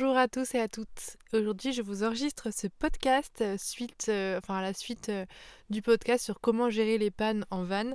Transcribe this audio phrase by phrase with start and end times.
[0.00, 1.18] Bonjour à tous et à toutes.
[1.34, 5.26] Aujourd'hui, je vous enregistre ce podcast euh, suite, euh, enfin à la suite euh,
[5.68, 7.92] du podcast sur comment gérer les pannes en van.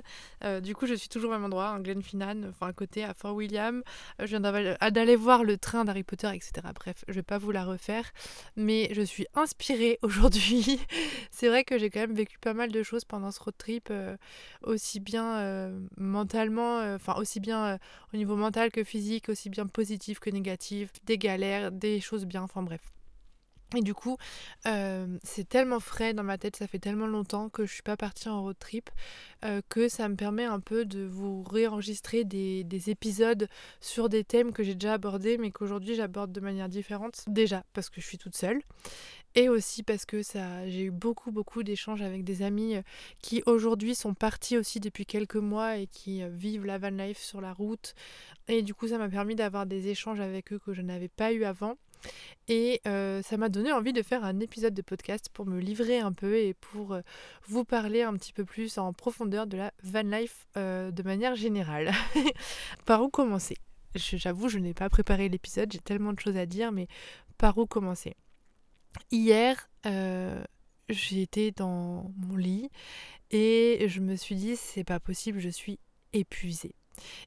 [0.60, 3.34] du coup, je suis toujours au même endroit, en Glenfinnan, enfin à côté, à Fort
[3.34, 3.82] William.
[4.20, 6.52] je viens d'aller voir le train d'Harry Potter, etc.
[6.72, 8.12] Bref, je vais pas vous la refaire,
[8.54, 10.78] mais je suis inspirée aujourd'hui.
[11.32, 13.92] C'est vrai que j'ai quand même vécu pas mal de choses pendant ce road trip,
[14.62, 17.80] aussi bien mentalement, enfin aussi bien
[18.12, 22.42] au niveau mental que physique, aussi bien positif que négatif, des galères, des choses bien,
[22.42, 22.94] enfin bref.
[23.76, 24.16] Et du coup,
[24.66, 27.96] euh, c'est tellement frais dans ma tête, ça fait tellement longtemps que je suis pas
[27.96, 28.90] partie en road trip
[29.44, 33.48] euh, que ça me permet un peu de vous réenregistrer des, des épisodes
[33.80, 37.24] sur des thèmes que j'ai déjà abordés mais qu'aujourd'hui j'aborde de manière différente.
[37.26, 38.60] Déjà parce que je suis toute seule
[39.34, 42.82] et aussi parce que ça j'ai eu beaucoup beaucoup d'échanges avec des amis euh,
[43.20, 47.40] qui aujourd'hui sont partis aussi depuis quelques mois et qui vivent la van life sur
[47.40, 47.94] la route
[48.46, 51.32] et du coup ça m'a permis d'avoir des échanges avec eux que je n'avais pas
[51.32, 51.76] eu avant
[52.48, 55.98] et euh, ça m'a donné envie de faire un épisode de podcast pour me livrer
[55.98, 57.00] un peu et pour euh,
[57.46, 61.36] vous parler un petit peu plus en profondeur de la van life euh, de manière
[61.36, 61.92] générale.
[62.84, 63.56] par où commencer?
[63.94, 66.88] J'avoue, je n'ai pas préparé l'épisode, j'ai tellement de choses à dire, mais
[67.38, 68.16] par où commencer?
[69.10, 69.68] Hier,
[70.88, 72.70] j'étais dans mon lit
[73.30, 75.78] et je me suis dit, c'est pas possible, je suis
[76.12, 76.74] épuisée.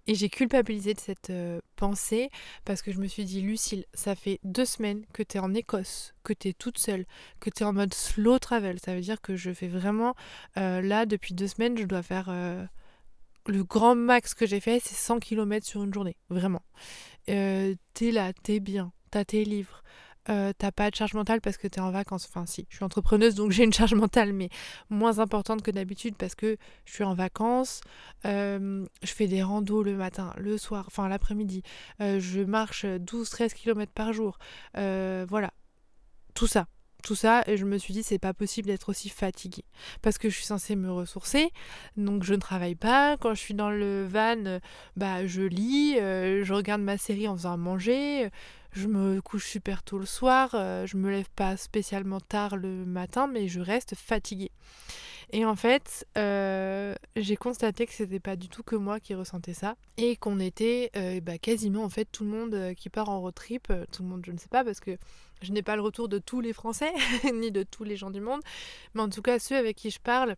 [0.08, 2.30] Et j'ai culpabilisé de cette euh, pensée
[2.66, 5.54] parce que je me suis dit, Lucille, ça fait deux semaines que tu es en
[5.54, 7.06] Écosse, que tu es toute seule,
[7.40, 8.80] que tu es en mode slow travel.
[8.80, 10.16] Ça veut dire que je fais vraiment,
[10.58, 12.28] euh, là, depuis deux semaines, je dois faire...
[12.30, 12.66] Euh,
[13.50, 16.64] le grand max que j'ai fait, c'est 100 km sur une journée, vraiment.
[17.26, 17.78] t'es
[18.12, 19.84] là, t'es bien, t'as tes livres,
[20.30, 22.28] euh, t'as pas de charge mentale parce que t'es en vacances.
[22.30, 24.50] Enfin, si, je suis entrepreneuse donc j'ai une charge mentale, mais
[24.90, 27.82] moins importante que d'habitude parce que je suis en vacances.
[28.26, 31.64] Euh, je fais des randos le matin, le soir, enfin l'après-midi.
[32.02, 34.38] Euh, je marche 12-13 km par jour.
[34.74, 35.52] voilà,
[36.34, 36.68] tout ça.
[37.04, 39.64] Tout ça, et je me suis dit, c'est pas possible d'être aussi fatiguée.
[40.02, 41.52] Parce que je suis censée me ressourcer,
[41.96, 43.18] donc je ne travaille pas.
[43.18, 44.60] Quand je suis dans le van,
[44.98, 48.30] bah, je lis, je regarde ma série en faisant manger,
[48.72, 52.86] je me couche super tôt le soir, euh, je me lève pas spécialement tard le
[52.86, 54.52] matin, mais je reste fatiguée.
[55.32, 59.54] Et en fait, euh, j'ai constaté que c'était pas du tout que moi qui ressentais
[59.54, 63.20] ça et qu'on était euh, bah, quasiment en fait tout le monde qui part en
[63.20, 64.98] road trip, tout le monde je ne sais pas parce que
[65.42, 66.94] je n'ai pas le retour de tous les Français
[67.34, 68.42] ni de tous les gens du monde,
[68.94, 70.38] mais en tout cas ceux avec qui je parle,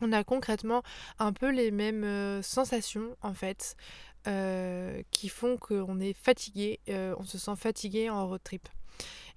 [0.00, 0.82] on a concrètement
[1.18, 3.76] un peu les mêmes sensations en fait.
[4.26, 8.68] Euh, qui font qu'on est fatigué, euh, on se sent fatigué en road trip.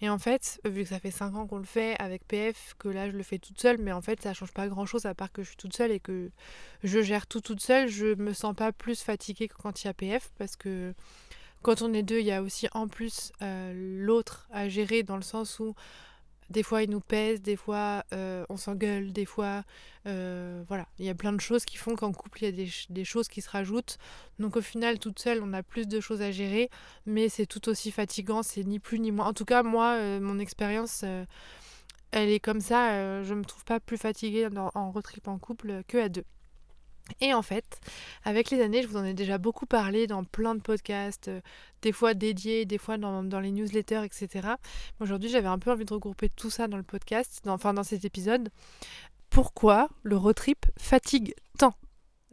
[0.01, 2.89] Et en fait, vu que ça fait 5 ans qu'on le fait avec PF, que
[2.89, 5.13] là je le fais toute seule, mais en fait ça change pas grand chose à
[5.13, 6.31] part que je suis toute seule et que
[6.83, 9.89] je gère tout toute seule, je me sens pas plus fatiguée que quand il y
[9.89, 10.93] a PF parce que
[11.61, 15.15] quand on est deux, il y a aussi en plus euh, l'autre à gérer dans
[15.15, 15.75] le sens où
[16.51, 19.63] des fois, il nous pèse, des fois, euh, on s'engueule, des fois,
[20.07, 20.85] euh, voilà.
[20.99, 23.27] Il y a plein de choses qui font qu'en couple, il y a des, choses
[23.27, 23.97] qui se rajoutent.
[24.39, 26.69] Donc au final, toute seule, on a plus de choses à gérer,
[27.05, 29.27] mais c'est tout aussi fatigant, c'est ni plus ni moins.
[29.27, 31.03] En tout cas, moi, euh, mon expérience,
[32.11, 33.23] elle est comme ça.
[33.23, 34.93] je me trouve pas plus fatiguée en, en
[35.25, 36.25] en couple que à deux.
[37.19, 37.79] Et en fait,
[38.23, 41.41] avec les années, je vous en ai déjà beaucoup parlé dans plein de podcasts, euh,
[41.81, 44.49] des fois dédiés, des fois dans, les newsletters, etc.
[44.99, 48.05] Aujourd'hui, j'avais un peu envie de regrouper tout ça dans le podcast, enfin dans cet
[48.05, 48.49] épisode.
[49.29, 51.73] Pourquoi le road trip fatigue tant?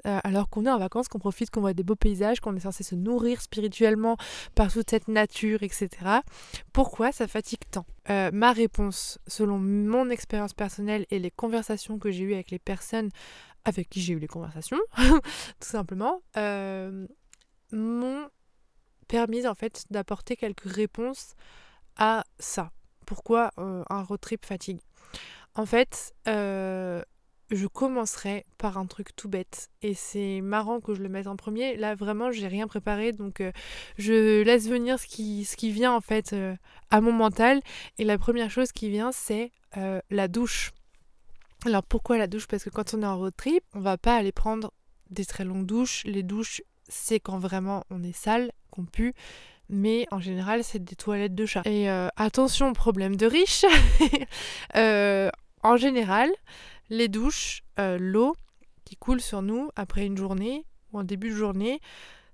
[0.06, 2.60] Euh, alors qu'on est en vacances, qu'on profite, qu'on voit des beaux paysages, qu'on est
[2.60, 4.16] censé se nourrir spirituellement
[4.54, 5.88] par toute cette nature, etc.
[6.72, 7.84] Pourquoi ça fatigue tant?
[8.10, 12.60] Euh, Ma réponse, selon mon expérience personnelle et les conversations que j'ai eues avec les
[12.60, 13.10] personnes
[13.64, 15.20] avec qui j'ai eu les conversations, tout
[15.60, 17.06] simplement, euh,
[17.72, 18.28] m'ont
[19.08, 21.34] permis en fait d'apporter quelques réponses
[21.96, 22.72] à ça.
[23.06, 24.80] Pourquoi euh, un road trip fatigue?
[25.54, 27.02] En fait, euh,
[27.50, 29.70] je commencerai par un truc tout bête.
[29.82, 31.76] Et c'est marrant que je le mette en premier.
[31.76, 33.12] Là, vraiment, j'ai rien préparé.
[33.12, 33.42] Donc,
[33.96, 36.36] je laisse venir ce qui, ce qui vient, en fait,
[36.90, 37.60] à mon mental.
[37.96, 40.72] Et la première chose qui vient, c'est la douche.
[41.66, 42.46] Alors pourquoi la douche?
[42.46, 44.72] Parce que quand on est en road trip, on va pas aller prendre
[45.10, 46.04] des très longues douches.
[46.04, 49.14] Les douches, c'est quand vraiment on est sale, qu'on pue.
[49.68, 51.62] Mais en général, c'est des toilettes de chat.
[51.66, 53.64] Et euh, attention, problème de riche.
[54.76, 55.30] Euh,
[55.62, 56.30] en général,
[56.90, 58.36] les douches, euh, l'eau
[58.84, 61.80] qui coule sur nous après une journée ou en début de journée,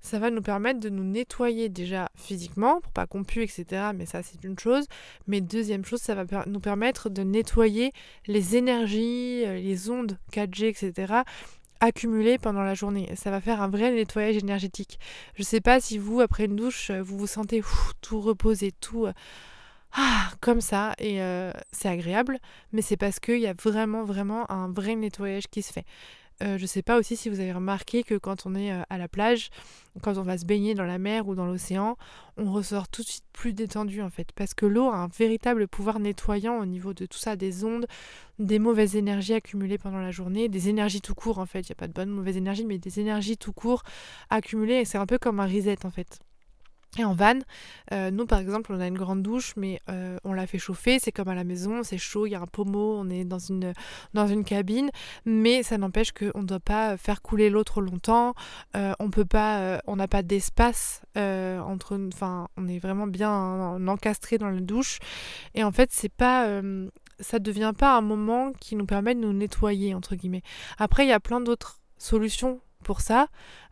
[0.04, 3.64] ça va nous permettre de nous nettoyer déjà physiquement pour pas qu'on pue, etc.
[3.94, 4.84] Mais ça, c'est une chose.
[5.26, 7.90] Mais deuxième chose, ça va nous permettre de nettoyer
[8.26, 11.22] les énergies, euh, les ondes 4G, etc
[11.80, 13.10] accumulées pendant la journée.
[13.14, 14.98] Ça va faire un vrai nettoyage énergétique.
[15.34, 17.62] Je sais pas si vous, après une douche, euh, vous vous sentez
[18.00, 19.06] tout reposé, tout...
[19.06, 19.12] Euh,
[19.92, 21.20] ah, comme ça, et
[21.70, 22.40] c'est agréable,
[22.72, 25.84] mais c'est parce qu'il y a vraiment, vraiment un vrai nettoyage qui se fait.
[26.42, 28.98] Euh, je sais pas aussi si vous avez remarqué que quand on est euh, à
[28.98, 29.50] la plage,
[30.02, 31.96] quand on va se baigner dans la mer ou dans l'océan,
[32.36, 34.32] on ressort tout de suite plus détendu en fait.
[34.34, 37.86] Parce que l'eau a un véritable pouvoir nettoyant au niveau de tout ça, des ondes,
[38.40, 41.60] des mauvaises énergies accumulées pendant la journée, des énergies tout court en fait.
[41.60, 43.84] Il n'y a pas de bonnes, mauvaises énergies, mais des énergies tout court
[44.30, 44.80] accumulées.
[44.80, 46.18] Et c'est un peu comme un reset en fait.
[46.98, 47.40] Et en van,
[47.92, 50.98] euh, nous par exemple, on a une grande douche, mais euh, on la fait chauffer,
[51.00, 53.40] c'est comme à la maison, c'est chaud, il y a un pommeau, on est dans
[53.40, 53.72] une,
[54.12, 54.90] dans une cabine,
[55.24, 58.34] mais ça n'empêche qu'on ne doit pas faire couler l'eau trop longtemps,
[58.76, 63.32] euh, on peut pas, on n'a pas d'espace entre, enfin, on est vraiment bien
[63.88, 64.98] encastré dans la douche,
[65.54, 66.48] et en fait, c'est pas
[67.20, 70.42] ça devient pas un moment qui nous permet de nous nettoyer entre guillemets.
[70.78, 73.26] Après, il y a plein d'autres solutions pour ça,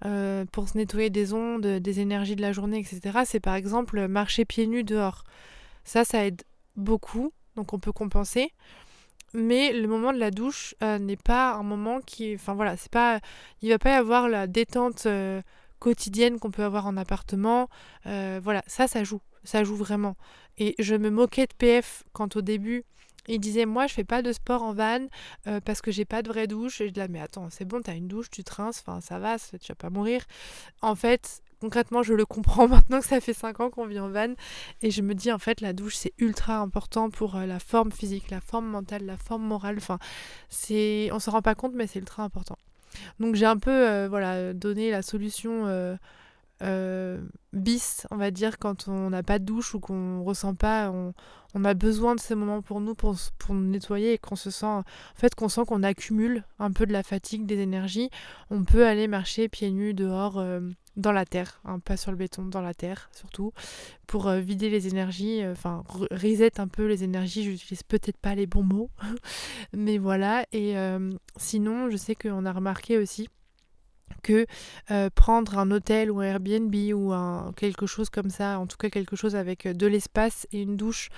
[0.04, 4.08] euh, pour se nettoyer des ondes, des énergies de la journée, etc., c'est par exemple
[4.08, 5.22] marcher pieds nus dehors.
[5.84, 6.42] Ça, ça aide
[6.74, 8.52] beaucoup, donc on peut compenser.
[9.34, 12.90] Mais le moment de la douche euh, n'est pas un moment qui, enfin voilà, c'est
[12.90, 13.20] pas,
[13.62, 15.40] il va pas y avoir la détente euh,
[15.78, 17.68] quotidienne qu'on peut avoir en appartement.
[18.04, 20.16] voilà, ça, ça joue, ça joue vraiment.
[20.58, 22.84] Et je me moquais de PF quand au début
[23.28, 25.06] il disait moi je fais pas de sport en van
[25.46, 26.80] euh, parce que j'ai pas de vraie douche.
[26.80, 29.18] Et je dis mais attends c'est bon t'as une douche tu te rinces enfin ça
[29.18, 30.22] va tu vas pas mourir.
[30.80, 34.10] En fait concrètement je le comprends maintenant que ça fait 5 ans qu'on vit en
[34.10, 34.34] van.
[34.82, 37.92] Et je me dis en fait la douche c'est ultra important pour euh, la forme
[37.92, 39.76] physique la forme mentale la forme morale.
[39.78, 39.98] Enfin
[40.48, 42.56] c'est on s'en rend pas compte mais c'est ultra important.
[43.20, 45.96] Donc j'ai un peu euh, voilà donné la solution
[47.52, 51.64] bis, on va dire, quand on n'a pas de douche ou qu'on ressent pas, on,
[51.64, 53.14] a besoin de ces moments pour nous, pour,
[53.50, 56.92] nous nettoyer et qu'on se sent, en fait, qu'on sent qu'on accumule un peu de
[56.92, 58.08] la fatigue, des énergies,
[58.50, 60.60] on peut aller marcher pieds nus dehors euh,
[60.96, 63.52] dans la terre, hein, pas sur le béton, dans la terre surtout,
[64.06, 68.34] pour euh, vider les énergies, euh, enfin reset un peu les énergies, j'utilise peut-être pas
[68.34, 68.90] les bons mots,
[69.74, 70.74] mais voilà, et
[71.36, 73.28] sinon, je sais qu'on a remarqué aussi,
[74.22, 74.46] que
[74.90, 77.12] euh, prendre un hôtel ou un Airbnb ou
[77.56, 80.76] quelque chose comme ça, en tout cas quelque chose avec euh, de l'espace et une
[80.76, 81.08] douche,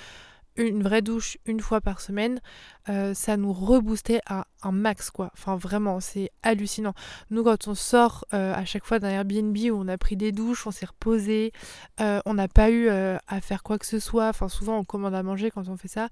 [0.56, 2.40] une vraie douche une fois par semaine,
[2.88, 5.30] euh, ça nous reboostait à un max quoi.
[5.32, 6.94] Enfin vraiment, c'est hallucinant.
[7.30, 10.66] Nous quand on sort à chaque fois d'un Airbnb où on a pris des douches,
[10.66, 11.52] on s'est reposé,
[11.98, 14.28] on n'a pas eu à faire quoi que ce soit.
[14.28, 16.08] Enfin souvent on commande à manger quand on fait ça.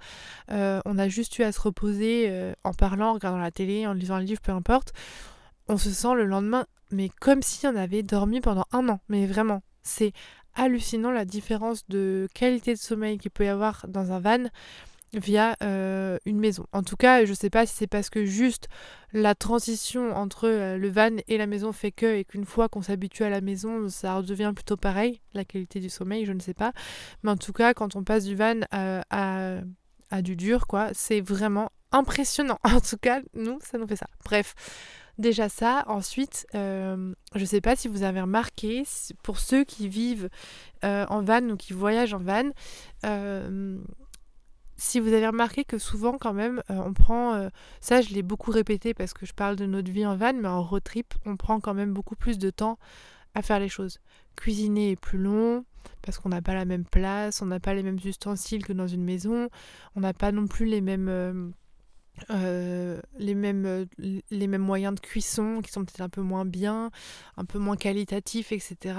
[0.48, 4.16] on a juste eu à se reposer en parlant, en regardant la télé, en lisant
[4.16, 4.92] un livre, peu importe
[5.68, 9.00] on se sent le lendemain, mais comme si on avait dormi pendant un an.
[9.08, 10.12] Mais vraiment, c'est
[10.54, 14.48] hallucinant la différence de qualité de sommeil qu'il peut y avoir dans un van
[15.14, 16.66] via euh, une maison.
[16.72, 18.68] En tout cas, je ne sais pas si c'est parce que juste
[19.12, 22.82] la transition entre euh, le van et la maison fait que, et qu'une fois qu'on
[22.82, 26.54] s'habitue à la maison, ça redevient plutôt pareil, la qualité du sommeil, je ne sais
[26.54, 26.72] pas.
[27.22, 29.60] Mais en tout cas, quand on passe du van à, à,
[30.10, 32.58] à du dur, quoi, c'est vraiment impressionnant.
[32.64, 34.06] En tout cas, nous, ça nous fait ça.
[34.24, 34.54] Bref.
[35.22, 38.82] Déjà ça, ensuite, euh, je ne sais pas si vous avez remarqué,
[39.22, 40.28] pour ceux qui vivent
[40.84, 42.50] euh, en van ou qui voyagent en van,
[43.06, 43.78] euh,
[44.74, 47.48] si vous avez remarqué que souvent quand même on prend
[47.80, 50.48] ça je l'ai beaucoup répété parce que je parle de notre vie en van mais
[50.48, 52.78] en road trip on prend quand même beaucoup plus de temps
[53.36, 54.00] à faire les choses.
[54.34, 55.64] Cuisiner est plus long
[56.00, 58.88] parce qu'on n'a pas la même place, on n'a pas les mêmes ustensiles que dans
[58.88, 59.50] une maison,
[59.94, 61.52] on n'a pas non plus les mêmes
[62.30, 63.84] euh, les, mêmes, euh,
[64.30, 66.90] les mêmes moyens de cuisson qui sont peut-être un peu moins bien,
[67.36, 68.96] un peu moins qualitatifs, etc.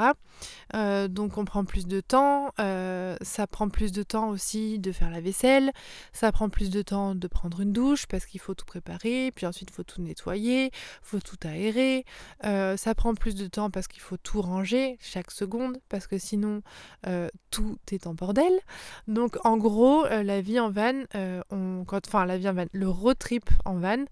[0.74, 5.10] Euh, donc on prend plus de temps, ça prend plus de temps aussi de faire
[5.10, 5.72] la vaisselle,
[6.12, 9.46] ça prend plus de temps de prendre une douche parce qu'il faut tout préparer, puis
[9.46, 12.06] ensuite il faut tout nettoyer, faut tout aérer,
[12.42, 16.62] ça prend plus de temps parce qu'il faut tout ranger chaque seconde parce que sinon
[17.52, 18.54] tout est en bordel.
[19.08, 21.04] Donc en gros la vie en van,
[21.52, 24.06] on, quand, enfin la vie en van, le road trip en van,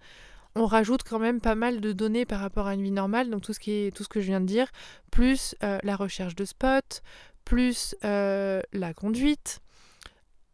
[0.55, 3.41] on rajoute quand même pas mal de données par rapport à une vie normale, donc
[3.41, 4.67] tout ce, qui est, tout ce que je viens de dire,
[5.12, 7.01] plus euh, la recherche de spots,
[7.45, 9.62] plus euh, la conduite,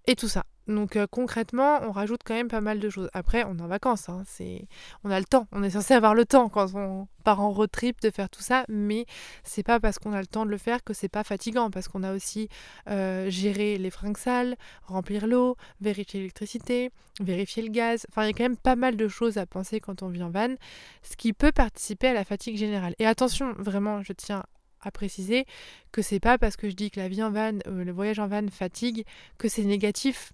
[0.05, 0.43] et tout ça.
[0.67, 3.09] Donc euh, concrètement, on rajoute quand même pas mal de choses.
[3.13, 4.67] Après, on est en vacances, hein, c'est...
[5.03, 7.69] on a le temps, on est censé avoir le temps quand on part en road
[7.71, 9.05] trip de faire tout ça, mais
[9.43, 11.87] c'est pas parce qu'on a le temps de le faire que c'est pas fatigant, parce
[11.87, 12.49] qu'on a aussi
[12.89, 18.05] euh, géré les fringues sales, remplir l'eau, vérifier l'électricité, vérifier le gaz.
[18.09, 20.23] Enfin, il y a quand même pas mal de choses à penser quand on vit
[20.23, 20.55] en van,
[21.01, 22.93] ce qui peut participer à la fatigue générale.
[22.99, 24.43] Et attention, vraiment, je tiens
[24.81, 25.45] à préciser
[25.91, 28.19] que c'est pas parce que je dis que la vie en van, euh, le voyage
[28.19, 29.05] en van fatigue,
[29.37, 30.33] que c'est négatif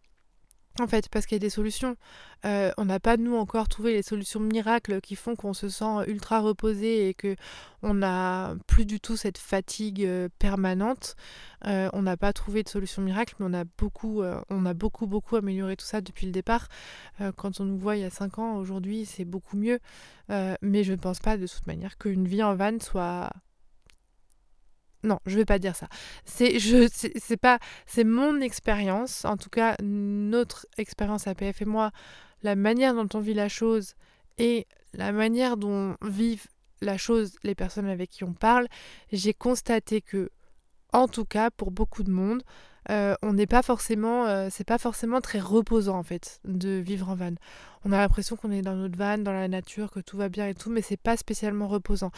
[0.79, 1.95] en fait, parce qu'il y a des solutions.
[2.45, 6.05] Euh, on n'a pas, nous, encore trouvé les solutions miracles qui font qu'on se sent
[6.07, 7.35] ultra reposé et que
[7.83, 11.15] on n'a plus du tout cette fatigue euh, permanente.
[11.67, 15.05] Euh, on n'a pas trouvé de solution miracle, mais on a beaucoup, on a beaucoup,
[15.05, 16.67] beaucoup amélioré tout ça depuis le départ.
[17.37, 19.79] quand on nous voit il y a 5 ans, aujourd'hui, c'est beaucoup mieux.
[20.29, 23.29] mais je ne pense pas, de toute manière, qu'une vie en van soit
[25.03, 25.87] non, je vais pas dire ça.
[26.25, 31.91] C'est c'est pas c'est mon expérience, en tout cas notre expérience à PF et moi,
[32.41, 33.95] la manière dont on vit la chose
[34.37, 36.47] et la manière dont vivent
[36.81, 38.67] la chose les personnes avec qui on parle,
[39.11, 40.29] j'ai constaté que
[40.91, 42.43] en tout cas pour beaucoup de monde,
[42.89, 47.09] euh, on n'est pas forcément, euh, c'est pas forcément très reposant en fait de vivre
[47.09, 47.33] en van.
[47.85, 50.47] On a l'impression qu'on est dans notre van, dans la nature, que tout va bien
[50.47, 52.11] et tout, mais c'est pas spécialement reposant.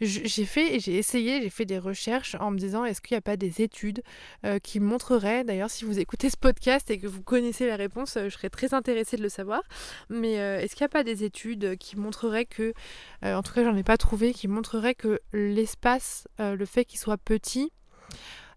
[0.00, 3.22] J'ai fait, j'ai essayé, j'ai fait des recherches en me disant est-ce qu'il n'y a
[3.22, 4.02] pas des études
[4.44, 8.18] euh, qui montreraient, d'ailleurs si vous écoutez ce podcast et que vous connaissez la réponse,
[8.20, 9.62] je serais très intéressée de le savoir,
[10.08, 12.72] mais est-ce qu'il n'y a pas des études qui montreraient que,
[13.22, 17.18] en tout cas j'en ai pas trouvé, qui montreraient que l'espace, le fait qu'il soit
[17.18, 17.70] petit,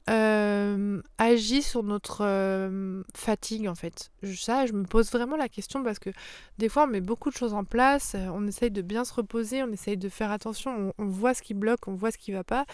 [0.07, 4.12] euh, agit sur notre euh, fatigue en fait.
[4.35, 6.12] Ça, je me pose vraiment la question parce que
[6.59, 9.15] des fois on met beaucoup de choses en place, euh, on essaye de bien se
[9.15, 12.31] reposer, on essaye de faire attention, on, voit ce qui bloque, on voit ce qui
[12.31, 12.65] va pas,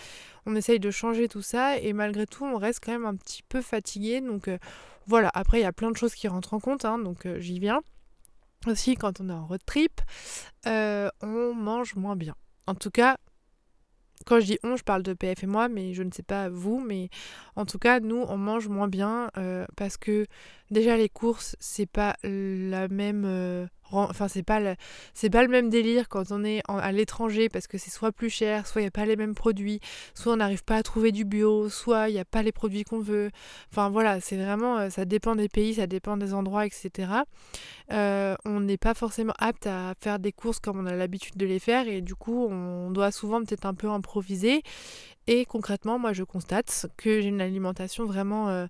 [0.45, 3.43] on essaye de changer tout ça et malgré tout on reste quand même un petit
[3.43, 4.19] peu fatigué.
[4.19, 4.49] Donc
[5.07, 7.59] voilà, après il y a plein de choses qui rentrent en compte, hein, donc j'y
[7.59, 7.79] viens.
[8.67, 10.01] Aussi quand on est en road trip,
[10.65, 12.35] on mange moins bien.
[12.67, 13.17] En tout cas,
[14.25, 16.49] quand je dis on, je parle de PF et moi, mais je ne sais pas
[16.49, 17.09] vous, mais
[17.55, 20.25] en tout cas, nous, on mange moins bien euh, parce que
[20.69, 24.75] déjà les courses, c'est pas la même euh, Enfin, c'est pas, le,
[25.29, 28.67] pas le même délire quand on est à l'étranger parce que c'est soit plus cher,
[28.67, 29.79] soit il n'y a pas les mêmes produits,
[30.13, 32.83] soit on n'arrive pas à trouver du bio, soit il n'y a pas les produits
[32.83, 33.31] qu'on veut.
[33.71, 37.11] Enfin voilà, c'est vraiment, euh, ça dépend des pays, ça dépend des endroits, etc.
[37.91, 41.45] Euh, on n'est pas forcément apte à faire des courses comme on a l'habitude de
[41.45, 44.63] les faire et du coup on doit souvent peut-être un peu improviser.
[45.27, 48.49] Et concrètement, moi je constate que j'ai une alimentation vraiment...
[48.49, 48.67] Euh,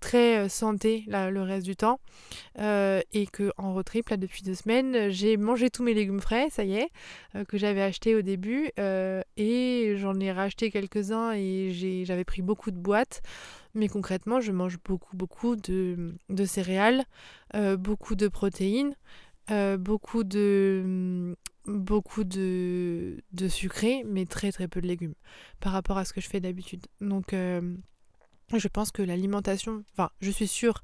[0.00, 2.00] très euh, santé là, le reste du temps.
[2.58, 6.20] Euh, et que en road trip, là, depuis deux semaines, j'ai mangé tous mes légumes
[6.20, 6.88] frais, ça y est,
[7.36, 8.70] euh, que j'avais acheté au début.
[9.36, 13.22] et j'en ai racheté quelques-uns et j'avais pris beaucoup de boîtes.
[13.74, 17.04] Mais concrètement, je mange beaucoup, beaucoup de, de céréales,
[17.78, 18.94] beaucoup de protéines.
[19.78, 25.14] beaucoup de beaucoup de, de sucré mais très très peu de légumes
[25.60, 27.34] par rapport à ce que je fais d'habitude donc
[28.58, 30.82] je pense que l'alimentation, enfin je suis sûre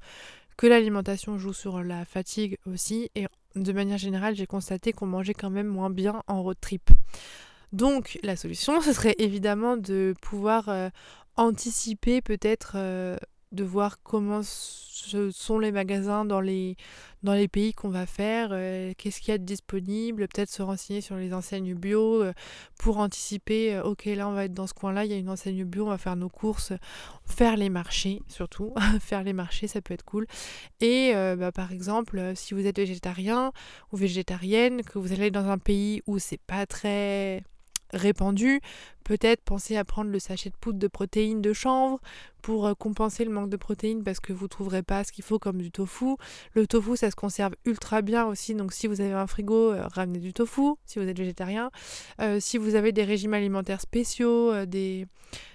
[0.57, 5.33] que l'alimentation joue sur la fatigue aussi et de manière générale j'ai constaté qu'on mangeait
[5.33, 6.89] quand même moins bien en road trip.
[7.73, 10.89] Donc la solution ce serait évidemment de pouvoir euh,
[11.35, 13.17] anticiper peut-être euh,
[13.51, 16.75] de voir comment ce sont les magasins dans les,
[17.27, 20.61] dans les pays qu'on va faire, euh, qu'est-ce qu'il y a de disponible, peut-être se
[20.61, 22.31] renseigner sur les enseignes bio euh,
[22.79, 25.29] pour anticiper, euh, ok là on va être dans ce coin-là, il y a une
[25.29, 26.71] enseigne bio, on va faire nos courses,
[27.25, 30.25] faire les marchés surtout, faire les marchés ça peut être cool.
[30.79, 33.51] Et bah, par exemple, si vous êtes végétarien
[33.91, 37.43] ou végétarienne, que vous allez dans un pays où c'est pas très
[37.91, 38.61] répandu.
[39.03, 41.99] Peut-être pensez à prendre le sachet de poudre de protéines de chanvre
[42.41, 45.23] pour euh, compenser le manque de protéines parce que vous ne trouverez pas ce qu'il
[45.23, 46.15] faut comme du tofu.
[46.53, 49.87] Le tofu, ça se conserve ultra bien aussi, donc si vous avez un frigo, euh,
[49.87, 51.71] ramenez du tofu si vous êtes végétarien.
[52.21, 55.07] Euh, si vous avez des régimes alimentaires spéciaux, des,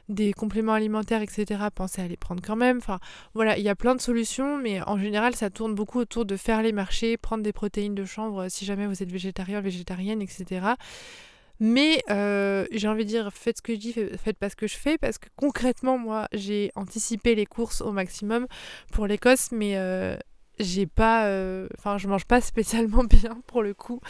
[0.09, 2.79] des compléments alimentaires, etc., pensez à les prendre quand même.
[2.79, 3.01] Enfin,
[3.35, 6.37] voilà, il y a plein de solutions, mais en général, ça tourne beaucoup autour de
[6.37, 10.75] faire les marchés, prendre des protéines de chanvre si jamais vous êtes végétarien, végétarienne, etc.
[11.64, 14.66] Mais euh, j'ai envie de dire, faites ce que je dis, faites pas ce que
[14.66, 18.49] je fais, parce que concrètement, moi, j'ai anticipé les courses au maximum
[18.90, 20.16] pour l'Écosse, mais euh,
[20.59, 21.26] j'ai pas.
[21.26, 24.00] Euh, enfin, je mange pas spécialement bien pour le coup.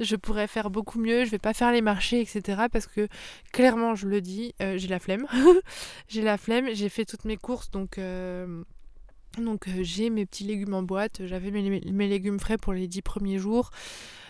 [0.00, 2.62] Je pourrais faire beaucoup mieux, je vais pas faire les marchés, etc.
[2.72, 3.08] Parce que
[3.52, 5.26] clairement, je le dis, j'ai la flemme.
[6.08, 8.00] j'ai la flemme, j'ai fait toutes mes courses, donc.
[9.38, 13.02] Donc j'ai mes petits légumes en boîte, j'avais mes, mes, légumes frais pour les dix
[13.02, 13.70] premiers jours.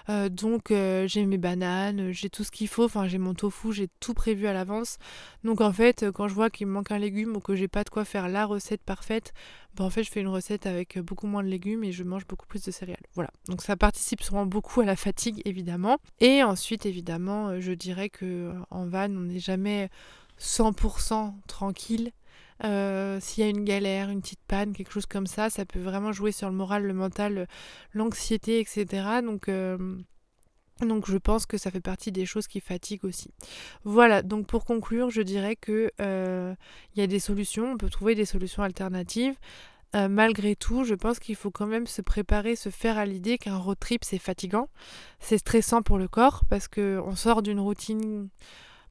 [0.08, 3.72] Euh, donc euh, j'ai mes bananes, j'ai tout ce qu'il faut, enfin j'ai mon tofu,
[3.72, 4.98] j'ai tout prévu à l'avance.
[5.44, 7.84] Donc en fait, quand je vois qu'il me manque un légume ou que j'ai pas
[7.84, 9.32] de quoi faire la recette parfaite,
[9.74, 12.26] bah en fait je fais une recette avec beaucoup moins de légumes et je mange
[12.26, 13.04] beaucoup plus de céréales.
[13.14, 13.30] Voilà.
[13.48, 15.98] Donc ça participe sûrement beaucoup à la fatigue évidemment.
[16.20, 19.88] Et ensuite évidemment, euh, je dirais que en van, on n'est jamais
[20.40, 22.12] 100% tranquille
[22.64, 25.80] euh, s'il y a une galère, une petite panne, quelque chose comme ça, ça peut
[25.80, 27.48] vraiment jouer sur le moral, le mental,
[27.92, 28.86] l'anxiété, etc.
[29.22, 29.96] Donc, euh,
[30.80, 33.30] donc je pense que ça fait partie des choses qui fatiguent aussi.
[33.84, 36.54] Voilà, donc pour conclure, je dirais que euh,
[36.94, 39.36] il y a des solutions, on peut trouver des solutions alternatives.
[39.94, 43.58] malgré tout, je pense qu'il faut quand même se préparer, se faire à l'idée qu'un
[43.58, 44.68] road trip c'est fatigant,
[45.20, 48.30] c'est stressant pour le corps parce que on sort d'une routine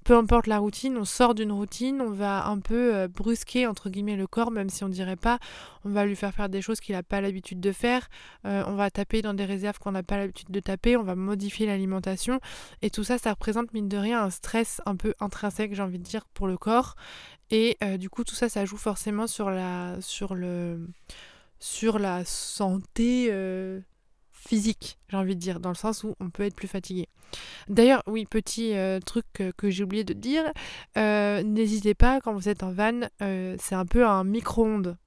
[0.04, 3.90] peu importe la routine, on sort d'une routine, on va un peu euh, brusquer entre
[3.90, 5.40] guillemets le corps, même si on dirait pas,
[5.86, 8.10] on va lui faire faire des choses qu'il n'a pas l'habitude de faire,
[8.46, 11.16] euh, on va taper dans des réserves qu'on n'a pas l'habitude de taper, on va
[11.16, 12.40] modifier l'alimentation,
[12.82, 16.00] et tout ça, ça représente mine de rien un stress un peu intrinsèque, j'ai envie
[16.00, 16.96] de dire, pour le corps,
[17.52, 20.88] et euh, du coup tout ça, ça joue forcément sur la, sur le,
[21.60, 23.30] sur la santé
[24.42, 27.08] physique, j'ai envie de dire, dans le sens où on peut être plus fatigué.
[27.70, 30.44] D'ailleurs, oui, petit euh, truc que, j'ai oublié de dire,
[30.98, 34.98] euh, n'hésitez pas quand vous êtes en van, euh, c'est un peu un micro-ondes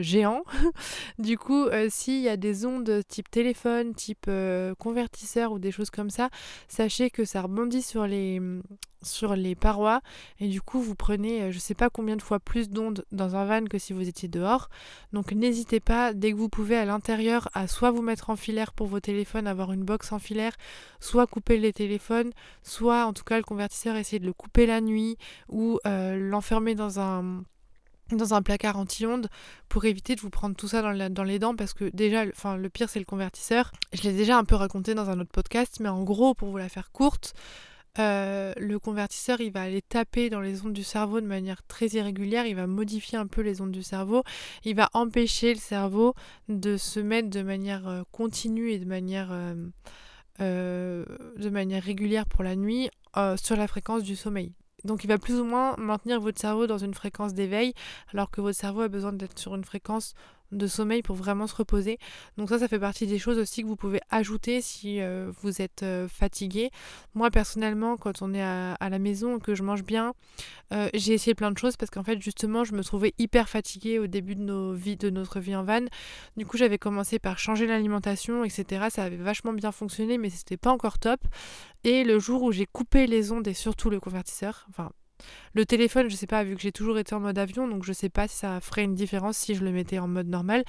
[0.00, 0.44] géant.
[1.18, 4.30] du coup, s'il y a des ondes type téléphone, type
[4.78, 6.30] convertisseur ou des choses comme ça,
[6.68, 8.40] sachez que ça rebondit sur les,
[9.02, 10.00] sur les parois
[10.40, 13.44] et du coup vous prenez je sais pas combien de fois plus d'ondes dans un
[13.44, 14.68] van que si vous étiez dehors.
[15.12, 18.72] Donc n'hésitez pas dès que vous pouvez à l'intérieur à soit vous mettre en filaire
[18.72, 20.56] pour vos téléphones, avoir une box en filaire,
[21.00, 24.80] soit couper les téléphones, soit en tout cas le convertisseur essayer de le couper la
[24.80, 25.16] nuit
[25.48, 27.44] ou euh, l'enfermer dans un
[28.10, 29.28] dans un placard anti-ondes
[29.68, 32.90] pour éviter de vous prendre tout ça dans, les dents parce que déjà le pire
[32.90, 36.02] c'est le convertisseur je l'ai déjà un peu raconté dans un autre podcast mais en
[36.02, 37.34] gros pour vous la faire courte
[37.98, 41.88] euh, le convertisseur, il va aller taper dans les ondes du cerveau de manière très
[41.88, 44.22] irrégulière, il va modifier un peu les ondes du cerveau,
[44.64, 46.14] il va empêcher le cerveau
[46.48, 49.30] de se mettre de manière euh, continue et de manière,
[50.40, 51.04] euh,
[51.36, 52.88] de manière régulière pour la nuit
[53.36, 54.54] sur la fréquence du sommeil.
[54.84, 57.74] Donc il va plus ou moins maintenir votre cerveau dans une fréquence d'éveil,
[58.12, 60.14] alors que votre cerveau a besoin d'être sur une fréquence
[60.52, 61.98] de sommeil pour vraiment se reposer.
[62.36, 65.60] Donc ça, ça fait partie des choses aussi que vous pouvez ajouter si euh, vous
[65.60, 66.70] êtes euh, fatigué.
[67.14, 70.12] Moi personnellement, quand on est à, la maison, que je mange bien,
[70.72, 73.98] euh, j'ai essayé plein de choses parce qu'en fait justement, je me trouvais hyper fatiguée
[73.98, 75.86] au début de nos vies, de notre vie en van.
[76.36, 78.86] Du coup, j'avais commencé par changer l'alimentation, etc.
[78.90, 81.20] Ça avait vachement bien fonctionné, mais c'était pas encore top.
[81.84, 84.90] Et le jour où j'ai coupé les ondes et surtout le convertisseur, enfin
[85.54, 87.92] le téléphone, je sais pas, vu que j'ai toujours été en mode avion, donc je
[87.92, 90.64] sais pas si ça ferait une différence si je le mettais en mode normal.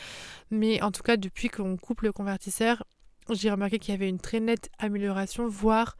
[0.51, 2.83] Mais en tout cas, depuis qu'on coupe le convertisseur,
[3.29, 5.95] j'ai remarqué qu'il y avait une très nette amélioration, voire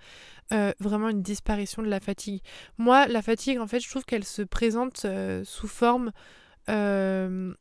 [0.51, 2.41] euh, vraiment une disparition de la fatigue.
[2.77, 6.11] Moi, la fatigue, en fait, je trouve qu'elle se présente euh, sous forme...
[6.69, 7.53] Euh,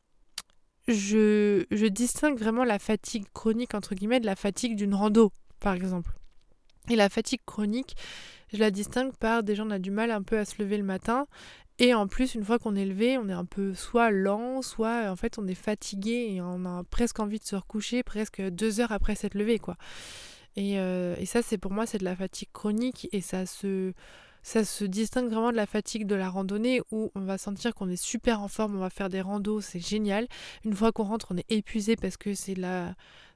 [0.87, 5.73] je, je distingue vraiment la fatigue chronique, entre guillemets, de la fatigue d'une rando, par
[5.73, 6.11] exemple.
[6.89, 7.95] Et la fatigue chronique,
[8.51, 10.77] je la distingue par des gens on a du mal un peu à se lever
[10.77, 11.27] le matin.
[11.79, 15.09] Et en plus, une fois qu'on est levé, on est un peu soit lent, soit
[15.09, 18.79] en fait on est fatigué et on a presque envie de se recoucher presque deux
[18.79, 19.75] heures après s'être levé quoi.
[20.55, 23.93] Et, euh, et ça, c'est pour moi, c'est de la fatigue chronique et ça se,
[24.43, 27.89] ça se distingue vraiment de la fatigue de la randonnée où on va sentir qu'on
[27.89, 30.27] est super en forme, on va faire des randos, c'est génial.
[30.65, 32.93] Une fois qu'on rentre, on est épuisé parce que c'est la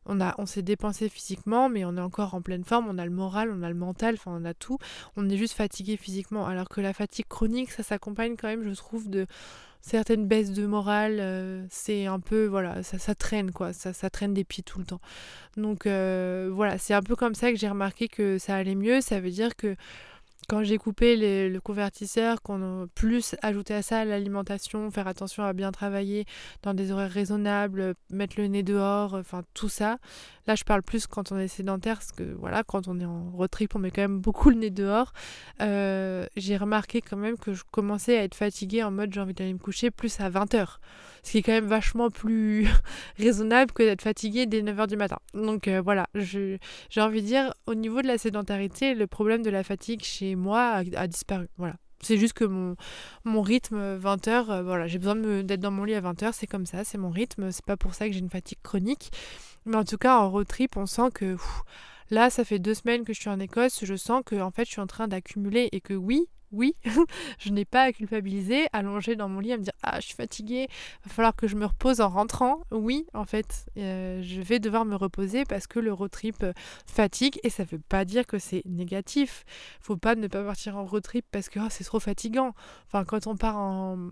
[0.08, 3.12] on, on s'est dépensé physiquement, mais on est encore en pleine forme, on a le
[3.12, 4.78] moral, on a le mental, enfin on a tout.
[5.15, 6.46] On est juste fatigué physiquement.
[6.46, 9.28] Alors que la fatigue chronique, ça s'accompagne quand même, je trouve, de
[9.82, 11.17] certaines baisses de morale.
[11.20, 14.86] Euh, c'est un peu, voilà, ça, traîne quoi, ça, ça, traîne des pieds tout le
[14.86, 15.02] temps.
[15.56, 19.02] Donc euh, voilà, c'est un peu comme ça que j'ai remarqué que ça allait mieux.
[19.02, 19.76] Ça veut dire que
[20.47, 21.17] quand j'ai coupé
[21.49, 26.25] le convertisseur, qu'on plus ajouté à ça l'alimentation, faire attention à bien travailler
[26.63, 29.97] dans des horaires raisonnables, mettre le nez dehors, enfin tout ça.
[30.47, 33.29] Là, je parle plus quand on est sédentaire, parce que voilà, quand on est en
[33.31, 35.12] road trip, on met quand même beaucoup le nez dehors.
[35.62, 39.33] Euh, j'ai remarqué quand même que je commençais à être fatiguée en mode j'ai envie
[39.33, 40.77] d'aller me coucher plus à 20h.
[41.28, 42.70] Ce qui est quand même vachement plus
[43.18, 45.18] raisonnable que d'être fatiguée dès 9h du matin.
[45.34, 46.58] Donc euh, voilà, j'ai
[46.96, 50.82] envie de dire, au niveau de la sédentarité, le problème de la fatigue chez moi
[50.96, 51.50] a, disparu.
[51.58, 51.76] Voilà.
[52.00, 56.02] C'est juste que mon, rythme 20h, euh, voilà, j'ai besoin d'être dans mon lit à
[56.02, 58.60] 20h, c'est comme ça, c'est mon rythme, c'est pas pour ça que j'ai une fatigue
[58.63, 59.12] chronique.
[59.66, 61.36] Mais en tout cas, en road trip, on sent que
[62.10, 64.63] là, ça fait deux semaines que je suis en Écosse, je sens que en fait,
[64.63, 66.75] je suis en train d'accumuler et que oui, oui,
[67.39, 70.15] je n'ai pas à culpabiliser, allonger dans mon lit à me dire ah je suis
[70.15, 70.67] fatiguée,
[71.05, 72.62] va falloir que je me repose en rentrant.
[72.71, 76.53] Oui, en fait, euh, je vais devoir me reposer parce que le road trip euh,
[76.86, 79.43] fatigue et ça ne veut pas dire que c'est négatif.
[79.81, 82.53] Faut pas ne pas partir en road trip parce que oh, c'est trop fatigant.
[82.88, 84.12] Enfin quand on part en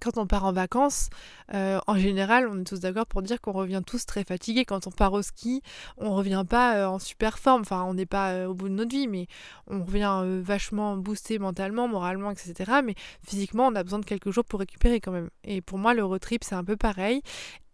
[0.00, 1.10] quand on part en vacances,
[1.54, 4.64] euh, en général, on est tous d'accord pour dire qu'on revient tous très fatigués.
[4.64, 5.62] Quand on part au ski,
[5.98, 7.62] on revient pas euh, en super forme.
[7.62, 9.26] Enfin, on n'est pas euh, au bout de notre vie, mais
[9.68, 12.80] on revient vachement boosté mentalement, moralement, etc.
[12.84, 15.30] Mais physiquement, on a besoin de quelques jours pour récupérer quand même.
[15.44, 17.22] Et pour moi, le road trip, c'est un peu pareil.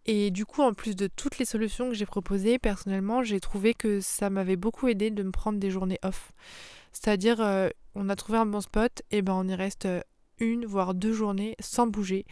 [0.05, 3.73] Et du coup, en plus de toutes les solutions que j'ai proposées, personnellement, j'ai trouvé
[3.73, 6.31] que ça m'avait beaucoup aidé de me prendre des journées off.
[6.93, 7.39] C'est-à-dire,
[7.93, 9.85] on a trouvé un bon spot, et ben on y reste
[10.39, 12.25] une, voire deux journées sans bouger.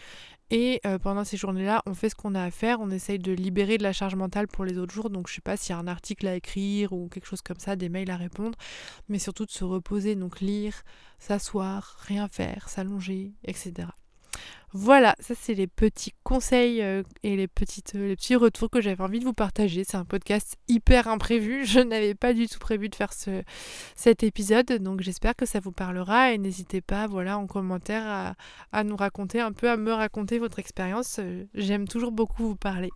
[0.51, 3.31] Et euh, pendant ces journées-là, on fait ce qu'on a à faire, on essaye de
[3.31, 5.09] libérer de la charge mentale pour les autres jours.
[5.09, 7.59] Donc je sais pas s'il y a un article à écrire ou quelque chose comme
[7.59, 8.57] ça, des mails à répondre,
[9.09, 10.83] mais surtout de se reposer, donc lire,
[11.17, 13.87] s'asseoir, rien faire, s'allonger, etc.
[14.77, 19.19] Voilà, ça c'est les petits conseils euh, et euh, les petits retours que j'avais envie
[19.19, 19.85] de vous partager.
[19.85, 21.65] C'est un podcast hyper imprévu.
[21.65, 23.41] Je n'avais pas du tout prévu de faire ce,
[23.95, 28.35] cet épisode, donc j'espère que ça vous parlera et n'hésitez pas, voilà, en commentaire à,
[28.73, 31.19] à, nous raconter un peu, à me raconter votre expérience.
[31.19, 32.91] Euh, j'aime toujours beaucoup vous parler.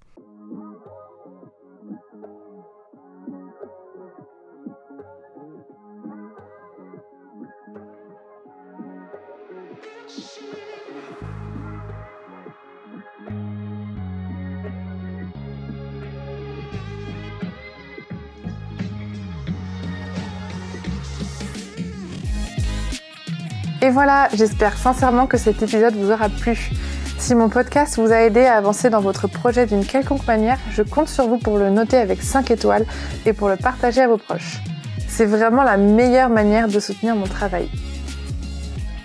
[23.82, 26.70] Et voilà, j'espère sincèrement que cet épisode vous aura plu.
[27.18, 30.84] Si mon podcast vous a aidé à avancer dans votre projet d'une quelconque manière, je
[30.84, 32.86] compte sur vous pour le noter avec 5 étoiles
[33.26, 34.60] et pour le partager à vos proches.
[35.08, 37.70] C'est vraiment la meilleure manière de soutenir mon travail.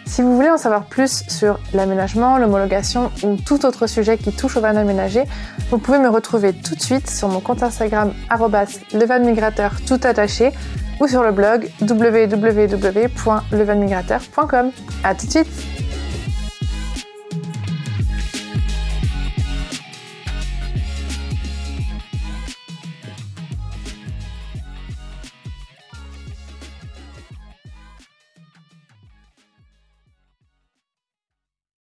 [0.07, 4.57] Si vous voulez en savoir plus sur l'aménagement, l'homologation ou tout autre sujet qui touche
[4.57, 5.25] au van aménagé,
[5.71, 8.13] vous pouvez me retrouver tout de suite sur mon compte Instagram
[8.93, 10.53] levanmigrateur tout attaché
[11.01, 14.71] ou sur le blog www.levanmigrateur.com.
[15.03, 15.74] À tout de suite